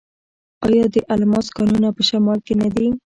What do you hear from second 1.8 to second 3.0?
په شمال کې نه دي؟